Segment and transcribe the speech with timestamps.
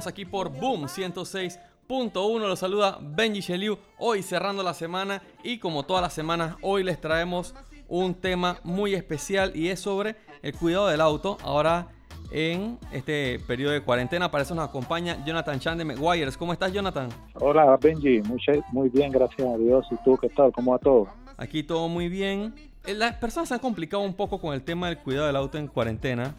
[0.00, 2.38] Aquí por Boom 106.1.
[2.38, 3.76] Los saluda Benji Sheliu.
[3.98, 7.54] Hoy cerrando la semana y como todas las semanas, hoy les traemos
[7.88, 11.36] un tema muy especial y es sobre el cuidado del auto.
[11.42, 11.88] Ahora
[12.30, 16.38] en este periodo de cuarentena, para eso nos acompaña Jonathan Chan de McGuire's.
[16.38, 17.10] ¿Cómo estás, Jonathan?
[17.34, 18.40] Hola Benji, muy,
[18.72, 19.86] muy bien, gracias a Dios.
[19.90, 20.50] ¿Y tú qué tal?
[20.52, 21.08] ¿Cómo va todo?
[21.36, 22.54] Aquí todo muy bien.
[22.86, 25.58] Eh, Las personas se han complicado un poco con el tema del cuidado del auto
[25.58, 26.34] en cuarentena.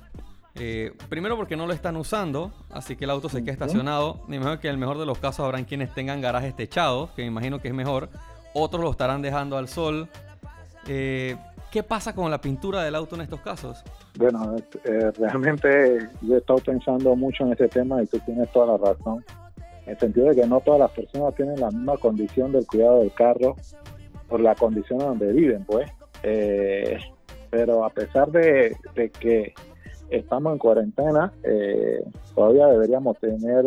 [0.55, 4.21] Eh, primero porque no lo están usando, así que el auto se queda estacionado.
[4.27, 7.23] Me imagino que en el mejor de los casos habrán quienes tengan garajes techados, que
[7.23, 8.09] me imagino que es mejor.
[8.53, 10.07] Otros lo estarán dejando al sol.
[10.87, 11.35] Eh,
[11.71, 13.83] ¿Qué pasa con la pintura del auto en estos casos?
[14.15, 18.77] Bueno, eh, realmente yo he estado pensando mucho en ese tema y tú tienes toda
[18.77, 19.25] la razón.
[19.85, 22.99] En el sentido de que no todas las personas tienen la misma condición del cuidado
[22.99, 23.55] del carro
[24.29, 25.89] por la condición donde viven, pues.
[26.21, 26.99] Eh,
[27.49, 29.55] pero a pesar de, de que
[30.17, 32.03] estamos en cuarentena, eh,
[32.35, 33.65] todavía deberíamos tener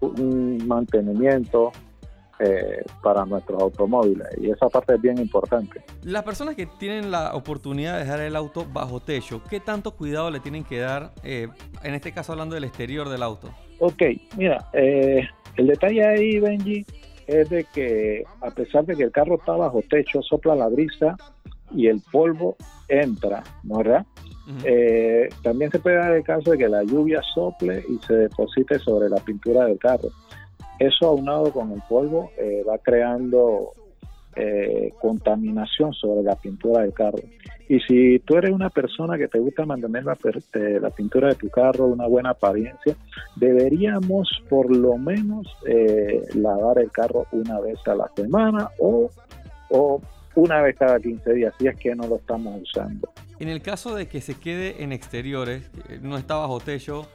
[0.00, 1.72] un mantenimiento
[2.40, 5.82] eh, para nuestros automóviles y esa parte es bien importante.
[6.02, 10.30] Las personas que tienen la oportunidad de dejar el auto bajo techo, ¿qué tanto cuidado
[10.30, 11.12] le tienen que dar?
[11.22, 11.48] eh,
[11.82, 13.50] en este caso hablando del exterior del auto.
[13.78, 14.02] Ok,
[14.36, 15.22] mira, eh,
[15.56, 16.84] el detalle ahí, Benji,
[17.26, 21.16] es de que a pesar de que el carro está bajo techo, sopla la brisa
[21.72, 22.56] y el polvo
[22.88, 24.04] entra, ¿no es
[24.64, 28.78] Eh, también se puede dar el caso de que la lluvia sople y se deposite
[28.78, 30.10] sobre la pintura del carro.
[30.78, 33.72] Eso aunado con el polvo eh, va creando
[34.34, 37.20] eh, contaminación sobre la pintura del carro.
[37.68, 40.18] Y si tú eres una persona que te gusta mantener la,
[40.54, 42.96] eh, pintura de tu carro una buena apariencia,
[43.36, 45.46] deberíamos por lo menos
[46.34, 49.10] lavar el carro una vez a la semana o,
[49.70, 50.00] o
[50.34, 53.08] una vez cada 15 días, si es que no lo estamos usando.
[53.44, 57.06] En el caso de que se quede en exteriores, eh, no está bajo techo,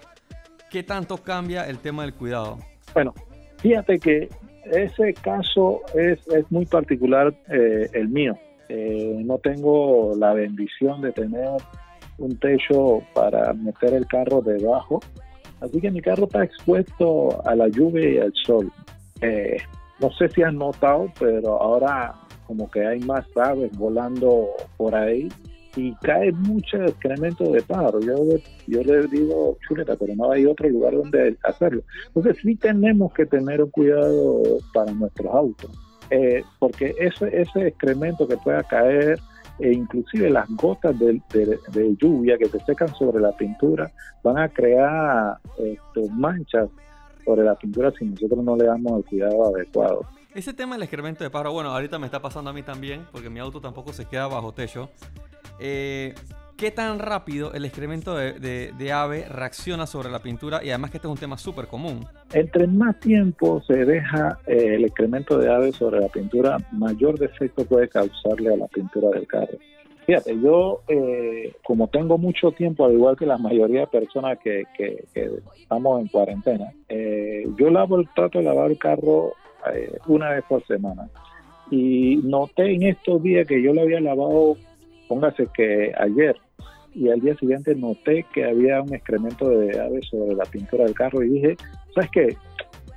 [0.70, 2.60] ¿qué tanto cambia el tema del cuidado?
[2.94, 3.16] Bueno,
[3.58, 4.30] fíjate que
[4.66, 8.38] ese caso es, es muy particular eh, el mío.
[8.68, 11.50] Eh, no tengo la bendición de tener
[12.20, 15.00] un techo para meter el carro debajo,
[15.62, 18.72] así que mi carro está expuesto a la lluvia y al sol.
[19.22, 19.58] Eh,
[20.00, 22.14] no sé si has notado, pero ahora
[22.46, 25.28] como que hay más aves volando por ahí
[25.80, 28.00] y cae mucho excremento de pájaro.
[28.02, 31.82] Yo, le digo, chuleta, pero no hay otro lugar donde hacerlo.
[32.08, 34.42] Entonces sí tenemos que tener un cuidado
[34.74, 35.72] para nuestros autos,
[36.10, 39.20] eh, porque ese, ese excremento que pueda caer,
[39.60, 43.92] e inclusive las gotas de lluvia que se secan sobre la pintura,
[44.24, 46.70] van a crear este, manchas
[47.26, 50.02] sobre la pintura si nosotros no le damos el cuidado adecuado.
[50.34, 53.30] Ese tema del excremento de pájaro, bueno, ahorita me está pasando a mí también, porque
[53.30, 54.90] mi auto tampoco se queda bajo techo.
[55.60, 56.14] Eh,
[56.58, 60.62] ¿Qué tan rápido el excremento de, de- de ave reacciona sobre la pintura?
[60.62, 62.06] Y además que este es un tema súper común.
[62.34, 67.64] Entre más tiempo se deja eh, el excremento de ave sobre la pintura, mayor defecto
[67.64, 69.58] puede causarle a la pintura del carro.
[70.06, 74.64] Fíjate, yo eh, como tengo mucho tiempo, al igual que la mayoría de personas que,
[74.78, 75.30] que- que
[75.62, 79.34] estamos en cuarentena, eh, yo lavo el trato de lavar el carro
[79.74, 81.08] eh, una vez por semana.
[81.72, 84.58] Y noté en estos días que yo lo había lavado,
[85.10, 86.38] póngase que ayer,
[86.94, 90.94] y al día siguiente noté que había un excremento de ave sobre la pintura del
[90.94, 91.58] carro y dije,
[91.94, 92.38] ¿sabes qué?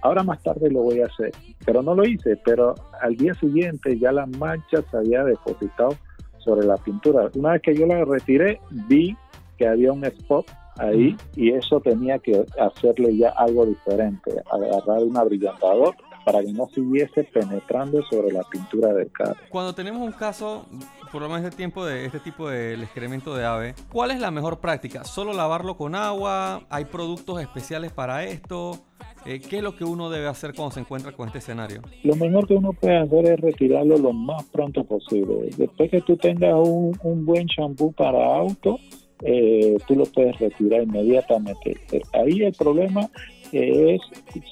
[0.03, 1.33] Ahora más tarde lo voy a hacer,
[1.65, 5.97] pero no lo hice, pero al día siguiente ya la mancha se había depositado
[6.39, 7.31] sobre la pintura.
[7.35, 9.17] Una vez que yo la retiré, vi
[9.59, 15.17] que había un spot ahí y eso tenía que hacerle ya algo diferente, agarrar un
[15.17, 19.37] abrillantador para que no siguiese penetrando sobre la pintura del carro.
[19.49, 20.67] Cuando tenemos un caso,
[21.11, 24.31] por lo menos de tiempo de este tipo de excremento de ave, ¿cuál es la
[24.31, 25.05] mejor práctica?
[25.05, 26.63] ¿Solo lavarlo con agua?
[26.71, 28.79] ¿Hay productos especiales para esto?
[29.25, 31.83] Eh, ¿Qué es lo que uno debe hacer cuando se encuentra con este escenario?
[32.03, 35.51] Lo mejor que uno puede hacer es retirarlo lo más pronto posible.
[35.57, 38.79] Después que tú tengas un, un buen shampoo para auto,
[39.23, 41.77] eh, tú lo puedes retirar inmediatamente.
[42.13, 43.09] Ahí el problema
[43.53, 44.01] es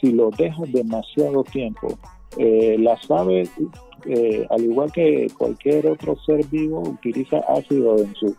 [0.00, 1.99] si lo dejas demasiado tiempo.
[2.37, 3.50] Eh, las aves,
[4.06, 8.37] eh, al igual que cualquier otro ser vivo, utiliza ácido en su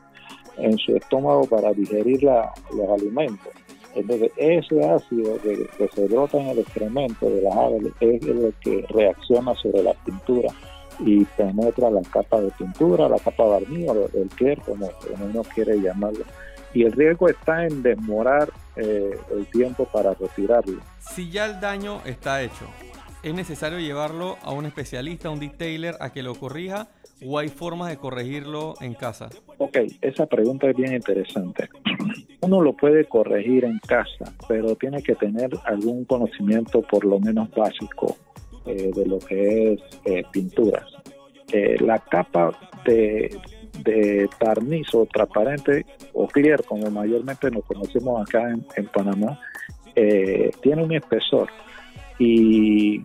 [0.57, 3.53] en su estómago para digerir los alimentos.
[3.95, 8.85] Entonces, ese ácido que, se brota en el excremento de las aves es el que
[8.89, 10.49] reacciona sobre la pintura
[10.99, 14.89] y penetra la capa de pintura, la capa barniz o el clear, como,
[15.21, 16.23] uno quiere llamarlo.
[16.73, 20.81] Y el riesgo está en demorar eh, el tiempo para retirarlo.
[20.99, 22.65] Si ya el daño está hecho,
[23.23, 26.87] ¿es necesario llevarlo a un especialista, a un detailer, a que lo corrija?
[27.25, 29.29] ¿O hay formas de corregirlo en casa?
[29.59, 31.69] Ok, esa pregunta es bien interesante.
[32.41, 37.51] Uno lo puede corregir en casa, pero tiene que tener algún conocimiento por lo menos
[37.51, 38.17] básico
[38.65, 40.85] eh, de lo que es eh, pinturas.
[41.81, 43.37] La capa de,
[43.83, 49.39] de barniz o transparente o clear, como mayormente nos conocemos acá en, Panamá,
[49.93, 51.49] tiene un espesor
[52.17, 53.03] y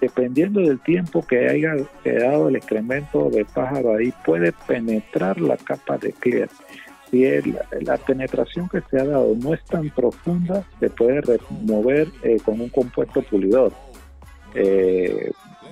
[0.00, 5.98] dependiendo del tiempo que haya quedado el excremento de pájaro ahí, puede penetrar la capa
[5.98, 6.48] de clear.
[7.10, 7.24] Si
[7.82, 12.60] la penetración que se ha dado no es tan profunda, se puede remover eh, con
[12.60, 13.72] un compuesto pulidor.
[14.54, 15.30] Eh,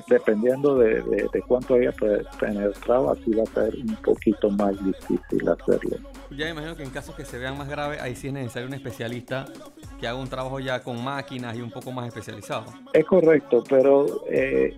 [0.08, 1.92] dependiendo de, cuánto haya
[2.38, 5.96] penetrado, así va a ser un poquito más difícil hacerlo.
[6.30, 8.74] Ya imagino que en casos que se vean más graves, ahí sí es necesario un
[8.74, 9.44] especialista
[10.00, 12.64] que haga un trabajo ya con máquinas y un poco más especializado.
[12.92, 14.74] Es correcto, pero eh,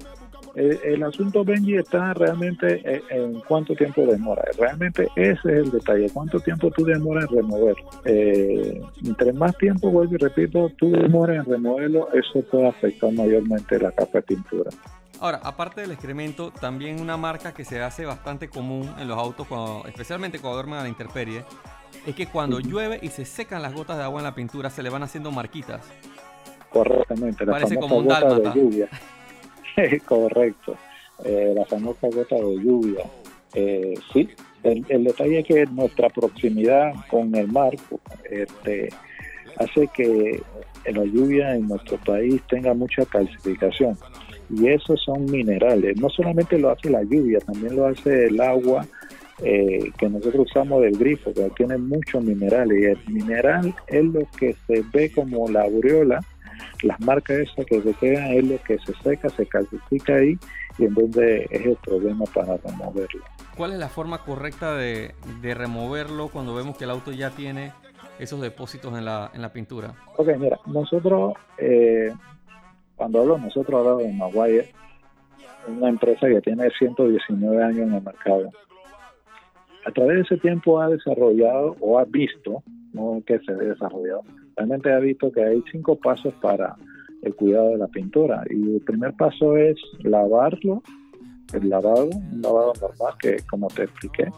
[0.55, 2.81] el, asunto Benji está realmente
[3.11, 4.45] en, cuánto tiempo demora.
[4.59, 7.77] Realmente ese es el detalle, cuánto tiempo tú demoras en remover.
[8.05, 13.79] Eh, entre más tiempo, vuelvo y repito, tú demoras en removerlo, eso puede afectar mayormente
[13.79, 14.71] la capa de pintura.
[15.21, 19.47] Ahora, aparte del excremento, también una marca que se hace bastante común en los autos,
[19.87, 21.45] especialmente cuando duermen a la intemperie,
[22.07, 24.83] es que cuando llueve y se secan las gotas de agua en la pintura, se
[24.83, 25.87] le van haciendo marquitas.
[26.71, 28.89] Correctamente, la Parece como un gota de lluvia.
[30.05, 30.77] Correcto,
[31.25, 33.05] eh, la famosa gota de lluvia.
[33.55, 34.29] Eh, sí,
[34.65, 37.73] el, el, detalle es que nuestra proximidad con el mar
[38.29, 38.89] este,
[39.59, 40.43] hace que
[40.85, 43.97] la lluvia en nuestro país tenga mucha calcificación
[44.51, 45.97] y esos son minerales.
[46.01, 48.87] No solamente lo hace la lluvia, también lo hace el agua
[49.43, 52.81] eh, que nosotros usamos del grifo, que tiene muchos minerales.
[52.81, 56.21] Y el mineral es lo que se ve como la aureola,
[56.83, 60.39] las marcas esas que se quedan es lo que se seca, se calcifica ahí
[60.79, 63.23] y entonces es el problema para removerlo.
[63.57, 67.73] ¿Cuál es la forma correcta de, de removerlo cuando vemos que el auto ya tiene
[68.19, 69.95] esos depósitos en la, en la pintura?
[70.17, 72.13] Ok, mira, nosotros eh,
[72.97, 74.69] cuando hablo nosotros hablamos de Maguire,
[75.69, 78.51] una empresa que tiene 119 años en el mercado.
[79.87, 82.63] A través de ese tiempo ha desarrollado o ha visto,
[82.93, 84.23] no que se ha desarrollado,
[84.57, 86.77] realmente ha visto que hay cinco pasos para
[87.23, 88.43] el cuidado de la pintura.
[88.51, 90.83] Y el primer paso es lavarlo,
[91.53, 94.31] el lavado, un lavado normal que como te expliqué,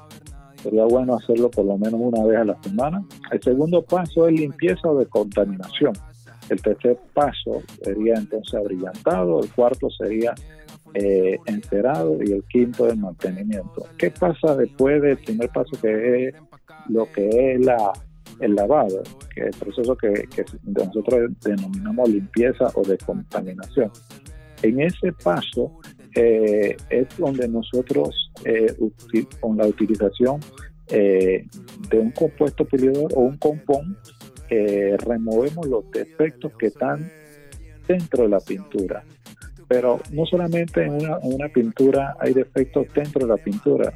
[0.62, 3.04] sería bueno hacerlo por lo menos una vez a la semana.
[3.30, 5.92] El segundo paso es limpieza o decontaminación.
[6.48, 10.34] El tercer paso sería entonces abrillantado, el cuarto sería
[10.94, 13.86] eh, encerado y el quinto el mantenimiento.
[13.98, 16.34] ¿Qué pasa después del primer paso que es
[16.88, 17.92] lo que es la,
[18.40, 19.02] el lavado,
[19.34, 20.28] que es el proceso que,
[20.64, 23.90] nosotros denominamos limpieza o descontaminación?
[24.62, 25.80] En ese paso
[26.14, 28.74] eh, es donde nosotros eh,
[29.40, 30.40] con la utilización
[30.88, 31.44] eh,
[31.90, 33.98] de un compuesto pulidor o un compón
[34.50, 37.10] eh, removemos los defectos que están
[37.86, 39.04] dentro de la pintura.
[39.68, 43.92] Pero no solamente en una, pintura hay defectos dentro de la pintura,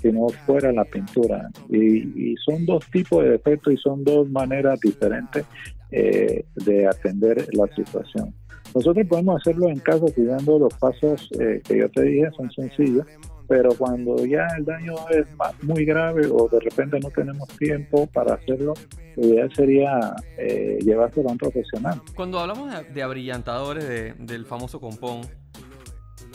[0.00, 1.48] sino fuera de la pintura.
[1.70, 5.44] Y, son dos tipos de defectos y son dos maneras diferentes
[5.90, 8.34] eh, de atender la situación.
[8.74, 13.06] Nosotros podemos hacerlo en casa siguiendo los pasos eh, que yo te dije, son sencillos,
[13.48, 15.26] pero cuando ya el daño es
[15.62, 18.74] muy grave o de repente no tenemos tiempo para hacerlo,
[19.16, 22.00] la idea sería eh, llevárselo a un profesional.
[22.14, 25.22] Cuando hablamos de, abrillantadores del famoso compón,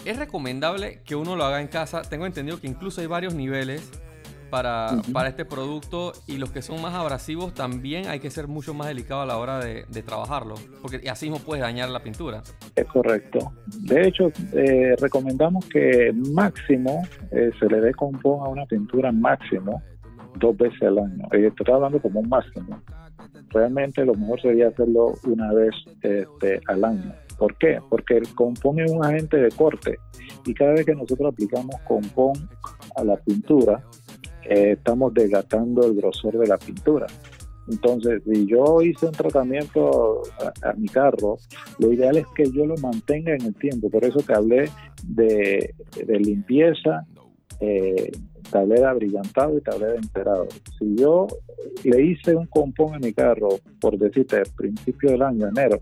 [0.06, 2.02] ¿es recomendable que uno lo haga en casa?
[2.02, 3.92] Tengo entendido que incluso hay varios niveles
[4.52, 8.74] para, para, este producto y los que son más abrasivos también hay que ser mucho
[8.74, 12.44] más delicado a la hora de, trabajarlo, porque así mismo puedes dañar la pintura.
[12.76, 13.54] Es correcto.
[13.68, 19.82] De hecho, eh, recomendamos que máximo eh, se le dé compón a una pintura máximo
[20.40, 21.28] dos veces al año.
[21.32, 22.82] Eh, estoy hablando como un máximo.
[23.50, 27.14] Realmente lo mejor sería hacerlo una vez este, al año.
[27.38, 27.80] ¿Por qué?
[27.90, 29.98] Porque el compón es un agente de corte
[30.46, 32.34] y cada vez que nosotros aplicamos compón
[32.96, 33.84] a la pintura,
[34.44, 37.08] eh, estamos desgastando el grosor de la pintura.
[37.68, 40.24] Entonces, si yo hice un tratamiento
[40.64, 41.38] a, mi carro,
[41.80, 43.90] lo ideal es que yo lo mantenga en el tiempo.
[43.90, 44.70] Por eso te hablé
[45.06, 45.74] de,
[46.08, 47.06] limpieza,
[47.60, 48.12] eh,
[48.52, 48.58] te
[49.58, 50.48] y te hablé de enterado.
[50.78, 51.28] Si yo
[51.84, 55.80] le hice un compón a mi carro, por decirte, principio del año, enero,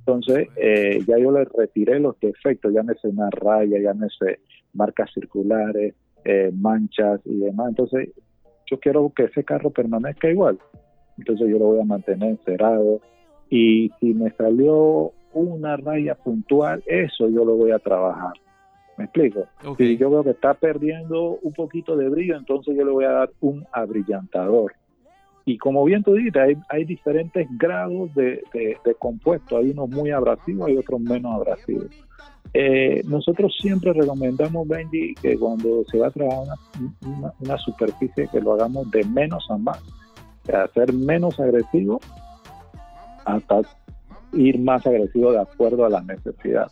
[0.00, 4.40] entonces eh, ya yo le retiré los defectos, sé una raya, ya me sé
[4.72, 5.94] marcas circulares,
[6.24, 7.70] eh, manchas y demás.
[7.70, 8.10] Entonces
[8.66, 10.58] yo quiero que ese carro permanezca igual.
[11.16, 13.00] Entonces yo lo voy a mantener encerado.
[13.50, 18.32] Y si me salió una raya puntual, eso yo lo voy a trabajar.
[18.96, 19.46] ¿Me explico?
[19.76, 23.12] Si yo veo que está perdiendo un poquito de brillo, entonces yo le voy a
[23.12, 24.72] dar un abrillantador.
[25.44, 29.56] Y como bien tú dices, hay, hay diferentes grados de, de, compuesto.
[29.56, 31.86] Hay unos muy abrasivos y otros menos abrasivos.
[32.54, 36.56] Eh, nosotros siempre recomendamos, Benji, que cuando se va a trabajar
[37.00, 39.80] una, una, superficie, que lo hagamos de menos a más.
[40.72, 42.00] Ser menos agresivo
[43.26, 43.60] hasta
[44.32, 46.70] ir más agresivo de acuerdo a la necesidad.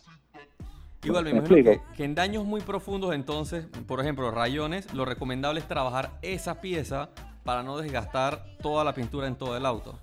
[1.03, 5.67] Igual me, imagino que, en daños muy profundos, entonces, por ejemplo, rayones, lo recomendable es
[5.67, 7.09] trabajar esa pieza
[7.43, 9.99] para no desgastar toda la pintura en todo el auto.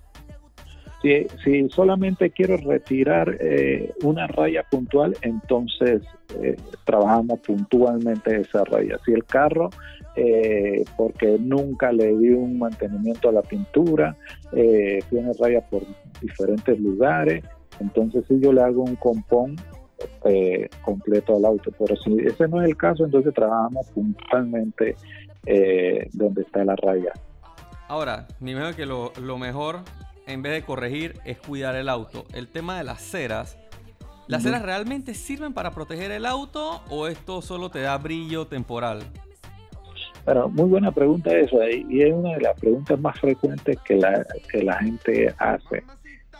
[1.43, 6.01] Si, solamente quiero retirar eh, una raya puntual, entonces
[6.41, 8.97] eh, trabajamos puntualmente esa raya.
[9.05, 9.69] Si el carro,
[10.15, 14.15] eh, porque nunca le di un mantenimiento a la pintura,
[14.51, 15.83] tiene rayas por
[16.21, 17.43] diferentes lugares,
[17.79, 19.57] entonces si yo le hago un compón
[20.25, 21.71] eh, completo al auto.
[21.77, 24.95] Pero si ese no es el caso, entonces trabajamos puntualmente
[25.45, 27.13] eh, donde está la raya.
[27.87, 29.79] Ahora, ni mejor que lo, mejor,
[30.27, 32.25] en vez de corregir, es cuidar el auto.
[32.33, 33.57] El tema de las ceras.
[34.27, 39.03] ¿Las ceras realmente sirven para proteger el auto o esto solo te da brillo temporal?
[40.25, 44.25] Bueno, muy buena pregunta eso, y es una de las preguntas más frecuentes que la,
[44.51, 45.83] que la gente hace.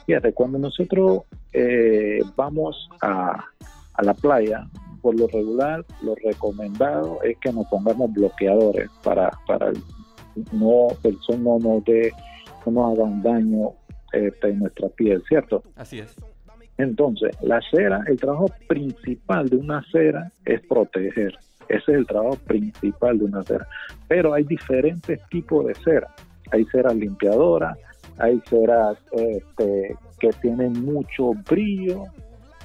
[0.08, 1.22] Fíjate, cuando nosotros
[1.54, 3.46] eh, vamos a,
[4.02, 4.68] la playa,
[5.02, 9.72] por lo regular, lo recomendado es que nos pongamos bloqueadores para, para
[10.52, 12.12] no, el sol no nos, dé,
[12.72, 13.72] no nos haga un daño
[14.12, 15.64] este, en nuestra piel, ¿cierto?
[15.76, 16.16] Así es.
[16.78, 21.38] Entonces, la cera, el trabajo principal de una cera es proteger.
[21.68, 23.68] Ese es el trabajo principal de una cera.
[24.08, 26.14] Pero hay diferentes tipos de cera.
[26.52, 27.78] Hay ceras limpiadoras,
[28.18, 32.04] hay ceras este, que tienen mucho brillo,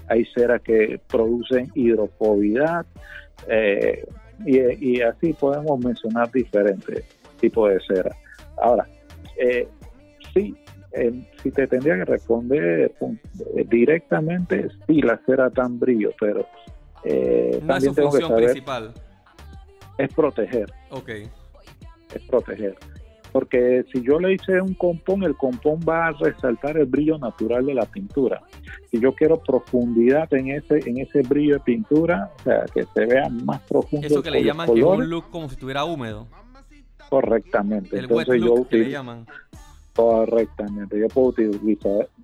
[0.08, 2.84] hay ceras que producen hidrofobidad
[3.48, 4.06] eh,
[4.44, 7.04] y, así podemos mencionar diferentes
[7.40, 8.16] tipos de cera.
[8.60, 8.86] Ahora,
[9.38, 9.68] eh,
[10.34, 10.54] sí,
[11.42, 16.46] si te tendría que responder eh, directamente, sí, la cera tan brillo, pero
[17.04, 18.92] eh, también tengo que saber, principal.
[19.98, 20.72] Es proteger.
[20.90, 21.08] Ok.
[21.08, 22.76] Es proteger
[23.32, 27.66] porque si yo le hice un compón, el compón va a resaltar el brillo natural
[27.66, 28.42] de la pintura.
[28.90, 33.06] Si yo quiero profundidad en ese en ese brillo de pintura, o sea, que se
[33.06, 34.06] vea más profundo.
[34.06, 36.26] Eso que le llaman que un look como si estuviera húmedo.
[37.08, 37.98] Correctamente.
[37.98, 39.26] El Entonces yo que le llaman.
[39.94, 40.98] Correctamente.
[40.98, 41.34] Yo puedo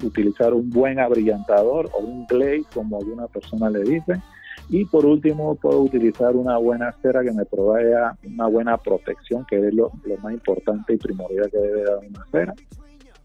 [0.02, 4.20] utilizar, un buen abrillantador o un glaze, como alguna persona le dice,
[4.68, 9.58] y por último, puedo utilizar una buena cera que me provea una buena protección, que
[9.58, 9.92] es lo,
[10.22, 12.54] más importante y primordial que debe dar una cera.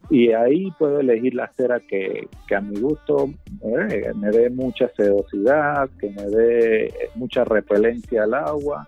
[0.10, 3.30] Y ahí puedo elegir la cera que, a mi gusto
[3.64, 8.86] eh, me dé mucha sedosidad, que me dé mucha repelencia al agua,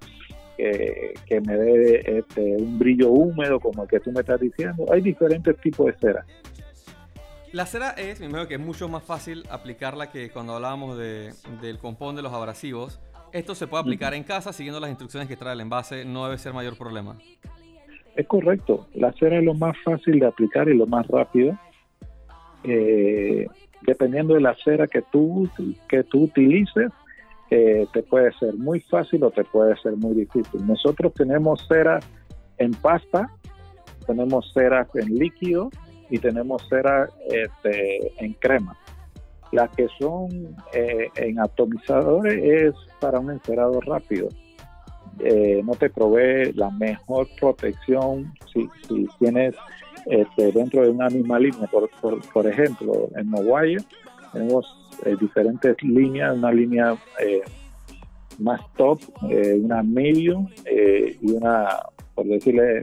[0.57, 4.85] que, me dé este, un brillo húmedo como el que tú me estás diciendo.
[4.91, 6.25] Hay diferentes tipos de cera.
[7.51, 11.33] La cera es, me imagino que es mucho más fácil aplicarla que cuando hablábamos de,
[11.61, 12.99] del compón de los abrasivos.
[13.31, 16.37] Esto se puede aplicar en casa siguiendo las instrucciones que trae el envase, no debe
[16.37, 17.17] ser mayor problema.
[18.15, 21.57] Es correcto, la cera es lo más fácil de aplicar y lo más rápido.
[22.63, 23.47] Eh,
[23.81, 25.49] dependiendo de la cera que tú,
[25.89, 26.91] que tú utilices,
[27.55, 30.65] eh, te puede ser muy fácil o te puede ser muy difícil.
[30.65, 31.99] Nosotros tenemos cera
[32.57, 33.29] en pasta,
[34.07, 35.69] tenemos ceras en líquido
[36.09, 38.75] y tenemos cera este, en crema.
[39.51, 44.29] Las que son eh, en atomizadores es para un encerado rápido.
[45.19, 49.53] Eh, no te provee la mejor protección si, si tienes
[50.07, 51.69] este, dentro de una misma línea.
[51.71, 53.83] Por, ejemplo, en Mobile
[54.31, 54.65] tenemos
[55.05, 56.95] eh, diferentes líneas, una línea
[58.39, 60.47] más top, una medium
[61.21, 61.67] y una,
[62.15, 62.81] por decirle,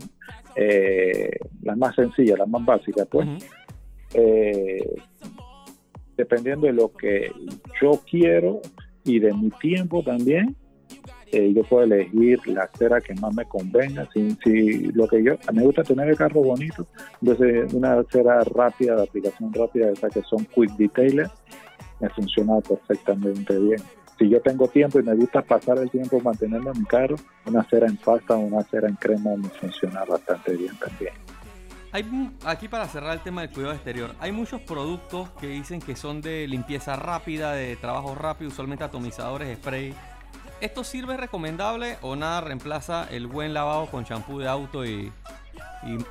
[0.57, 1.31] eh,
[1.63, 3.29] las más sencillas, las más básicas, pues,
[4.15, 4.97] eh,
[6.17, 7.31] dependiendo de lo que
[7.81, 8.61] yo quiero
[9.05, 10.57] y de mi tiempo también,
[11.33, 14.09] eh, yo puedo elegir la cera que más me convenga.
[14.13, 16.87] Si, si lo que yo, me gusta tener el carro bonito,
[17.23, 21.29] entonces una cera rápida, de aplicación rápida, esa que son quick detailer,
[22.01, 23.83] me funciona perfectamente bien.
[24.19, 27.17] si yo tengo tiempo y me gusta pasar el tiempo manteniendo mi carro,
[27.47, 31.15] una cera en pasta o una cera en crema me funciona bastante bien también.
[31.93, 32.05] Hay,
[32.45, 36.21] aquí para cerrar el tema del cuidado exterior, hay muchos productos que dicen que son
[36.21, 39.95] de limpieza rápida, de trabajo rápido, usualmente atomizadores, spray.
[40.61, 45.11] ¿Esto sirve recomendable o nada reemplaza el buen lavado con champú de auto y,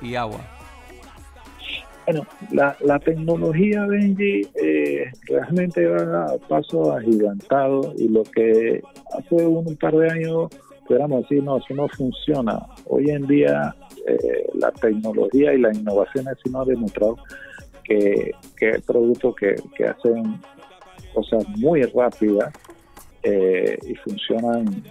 [0.02, 0.40] y, agua?
[2.06, 8.82] Bueno, la, la tecnología, Benji, eh, realmente va a paso agigantado y lo que
[9.16, 10.50] hace un par de años
[10.86, 12.58] pudiéramos decir, no, eso no funciona.
[12.86, 13.74] Hoy en día
[14.06, 17.16] eh, la tecnología y las innovaciones sí nos han demostrado
[17.84, 20.40] que, que hay productos que, que hacen
[21.14, 22.52] cosas muy rápidas
[23.22, 24.82] eh, y funcionan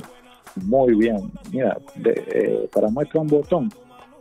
[0.55, 1.31] muy bien.
[1.51, 3.69] Mira, eh, para muestra un botón,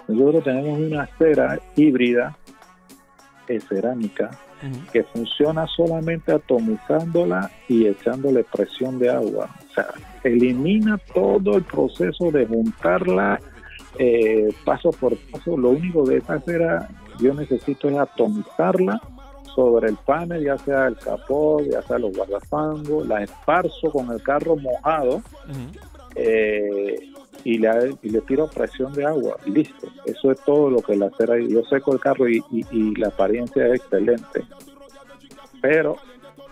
[0.08, 2.36] nosotros tenemos una cera híbrida
[3.54, 4.30] de cerámica
[4.92, 9.48] que funciona solamente atomizándola y echándole presión de agua.
[9.70, 9.86] O sea,
[10.24, 13.40] elimina todo el proceso de juntarla
[13.98, 15.56] eh, paso por paso.
[15.56, 16.88] Lo único de esa cera
[17.20, 19.00] yo necesito es atomizarla
[19.54, 24.22] sobre el panel, ya sea el capó, ya sea los guardafangos, la esparzo con el
[24.22, 25.22] carro mojado
[26.14, 26.96] eh,
[27.44, 29.36] y, le, y le tiro presión de agua.
[29.46, 31.38] Listo, eso es todo lo que la cera.
[31.38, 34.44] Yo seco el carro y, y, la apariencia es excelente.
[35.60, 35.96] Pero,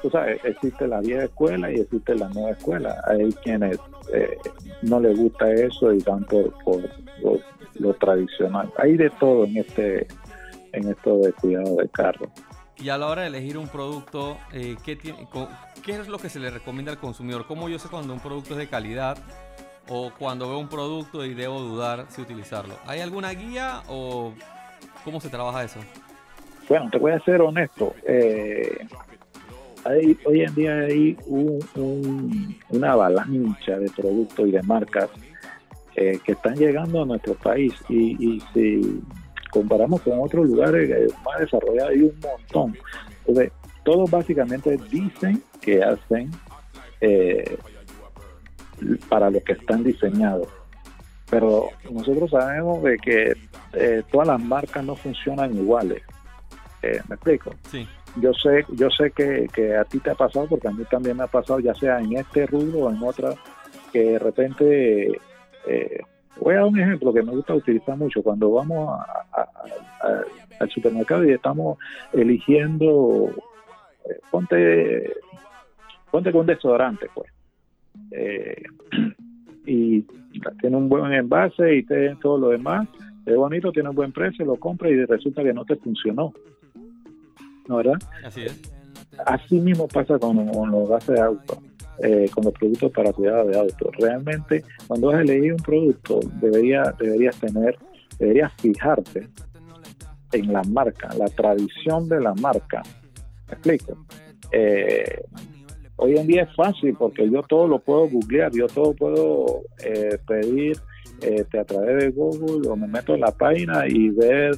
[0.03, 3.03] tú sabes, existe la vieja escuela y existe la nueva escuela.
[3.07, 3.79] Hay quienes
[4.13, 4.39] eh,
[4.83, 6.83] no les gusta eso y van por, por
[7.79, 8.73] lo, tradicional.
[8.79, 10.07] Hay de todo en este
[10.73, 12.27] en esto de cuidado de carro.
[12.79, 15.27] Y a la hora de elegir un producto, eh, ¿qué, tiene,
[15.83, 17.47] ¿qué es lo que se le recomienda al consumidor?
[17.47, 19.17] ¿Cómo yo sé cuando un producto es de calidad
[19.89, 22.75] o cuando veo un producto y debo dudar si utilizarlo?
[22.87, 24.33] ¿Hay alguna guía o
[25.05, 25.81] cómo se trabaja eso?
[26.69, 27.95] Bueno, te voy a ser honesto.
[28.07, 28.87] Eh,
[30.25, 31.17] hoy en día hay
[32.69, 35.09] una avalancha de productos y de marcas
[35.95, 39.03] eh, que están llegando a nuestro país y, si
[39.51, 42.79] comparamos con otros lugares eh, más desarrollados hay un montón.
[43.21, 43.53] Entonces,
[43.85, 46.31] todos básicamente dicen que hacen
[47.01, 47.57] eh,
[49.09, 50.49] para lo que están diseñados.
[51.31, 53.37] Pero nosotros sabemos de que
[54.11, 56.03] todas las marcas no funcionan iguales.
[56.83, 57.53] ¿Me explico?
[57.71, 57.87] Sí
[58.21, 61.17] yo sé yo sé que, que, a ti te ha pasado porque a mí también
[61.17, 63.35] me ha pasado ya sea en este rubro o en otra
[63.93, 65.21] que de repente
[65.67, 66.01] eh,
[66.41, 68.99] voy a dar un ejemplo que me gusta utilizar mucho cuando vamos
[70.61, 71.79] al supermercado y estamos
[72.13, 73.31] eligiendo
[74.09, 75.13] eh, ponte
[76.11, 77.31] ponte con desodorante pues
[78.11, 78.63] eh,
[79.67, 80.03] y
[80.61, 82.89] tiene un buen envase y tiene todo lo demás
[83.25, 86.33] es bonito tiene un buen precio lo compras y resulta que no te funcionó
[87.69, 87.99] ¿no verdad?
[88.25, 88.61] Así es.
[89.25, 91.63] Así mismo pasa con, los gases de auto,
[92.03, 93.91] eh, con los productos para cuidado de auto.
[93.99, 97.79] Realmente, cuando vas a elegir un producto, debería, deberías tener,
[98.19, 99.29] deberías fijarte
[100.33, 102.83] en la marca, la tradición de la marca.
[103.49, 103.97] ¿Me explico?
[104.53, 105.23] Eh,
[105.97, 110.19] hoy en día es fácil porque yo todo lo puedo googlear, yo todo puedo eh,
[110.27, 110.77] pedir
[111.59, 114.53] a través de Google o me meto en la página y ver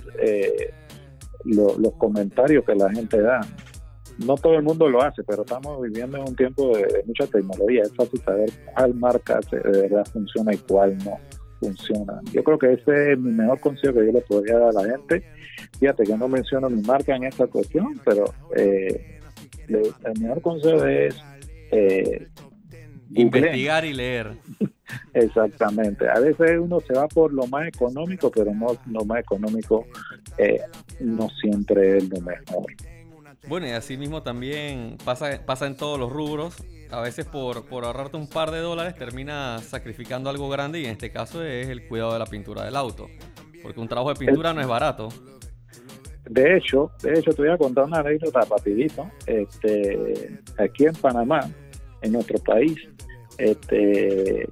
[1.44, 3.40] los comentarios que la gente da.
[4.26, 7.82] No todo el mundo lo hace, pero estamos viviendo en un tiempo de, mucha tecnología.
[7.82, 11.18] Es fácil saber cuál marca de verdad funciona y cuál no
[11.60, 12.20] funciona.
[12.32, 14.90] Yo creo que ese es mi mejor consejo que yo le podría dar a la
[14.90, 15.22] gente.
[15.78, 18.24] Fíjate que no menciono mi marca en esta cuestión, pero
[18.56, 19.17] eh,
[19.68, 21.16] el mejor consejo es
[21.70, 22.26] eh,
[23.14, 24.36] investigar y leer.
[25.14, 26.08] Exactamente.
[26.08, 29.86] A veces uno se va por lo más económico, pero no lo más económico
[30.38, 30.60] eh,
[31.00, 32.66] no siempre es lo mejor.
[33.46, 36.56] Bueno, y así mismo también pasa, pasa en todos los rubros.
[36.90, 40.92] A veces por, por ahorrarte un par de dólares termina sacrificando algo grande y en
[40.92, 43.08] este caso es el cuidado de la pintura del auto.
[43.62, 45.08] Porque un trabajo de pintura no es barato.
[46.28, 49.10] De hecho, de hecho te voy a contar una anécdota rapidito.
[49.26, 51.40] Este, aquí en Panamá,
[52.02, 52.76] en nuestro país,
[53.38, 54.48] este,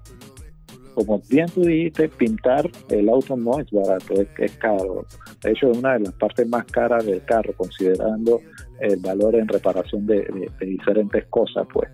[0.94, 5.04] como bien tú dijiste, pintar el auto no es barato, es, caro.
[5.42, 8.40] De hecho, es una de las partes más caras del carro, considerando
[8.80, 11.90] el valor en reparación de, diferentes cosas, pues.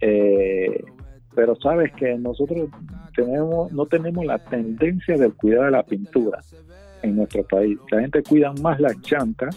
[0.00, 0.82] Eh,
[1.34, 2.68] pero sabes que nosotros
[3.14, 6.40] tenemos no tenemos la tendencia del cuidado de la pintura
[7.02, 7.78] en nuestro país.
[7.90, 9.56] La gente cuida más las llantas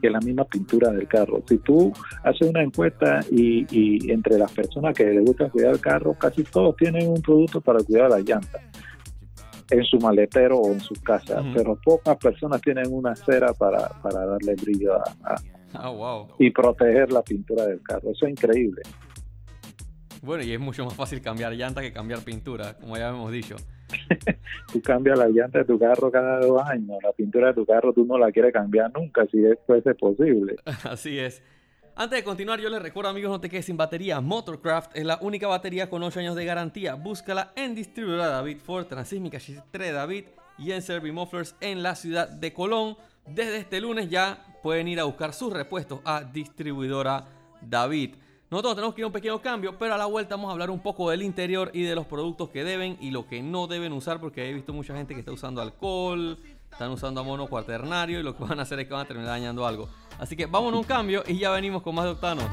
[0.00, 1.42] que la misma pintura del carro.
[1.48, 6.14] Si tú haces una encuesta y, entre las personas que les gusta cuidar el carro,
[6.14, 8.60] casi todos tienen un producto para cuidar la llanta
[9.70, 14.26] en su maletero o en su casa, pero pocas personas tienen una cera para, para
[14.26, 18.10] darle brillo a, ah, y proteger la pintura del carro.
[18.10, 18.82] Eso es increíble.
[20.20, 23.56] Bueno, y es mucho más fácil cambiar llanta que cambiar pintura, como ya hemos dicho.
[24.72, 27.92] tú cambias la llanta de tu carro cada dos años, la pintura de tu carro
[27.92, 30.56] tú no la quieres cambiar nunca, si esto es posible.
[30.84, 31.42] Así es.
[31.96, 34.20] Antes de continuar, yo les recuerdo, amigos, no te quedes sin batería.
[34.20, 36.94] Motorcraft es la única batería con 8 años de garantía.
[36.94, 39.38] Búscala en distribuidora David Ford, Transísmica
[39.70, 40.24] 3 David
[40.58, 42.96] y en Servimufflers en la ciudad de Colón.
[43.26, 47.26] Desde este lunes ya pueden ir a buscar sus repuestos a distribuidora
[47.62, 48.16] David.
[48.50, 50.70] Nosotros tenemos que ir a un pequeño cambio, pero a la vuelta vamos a hablar
[50.70, 53.92] un poco del interior y de los productos que deben y lo que no deben
[53.92, 56.38] usar, porque he visto mucha gente que está usando alcohol,
[56.70, 59.30] están usando amono cuaternario y lo que van a hacer es que van a terminar
[59.30, 59.88] dañando algo.
[60.18, 62.44] Así que vamos a un cambio y ya venimos con más de Octanos.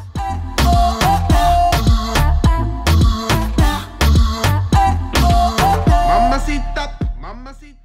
[7.20, 7.81] Mamacita